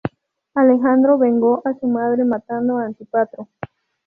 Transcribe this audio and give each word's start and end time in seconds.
Alejandro 0.55 1.19
vengó 1.19 1.61
a 1.63 1.75
su 1.79 1.85
madre 1.87 2.25
matando 2.25 2.79
a 2.79 2.85
Antípatro. 2.85 3.49